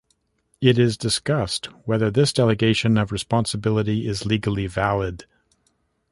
[0.61, 5.27] It is discussed whether this delegation of responsibility is legally valid.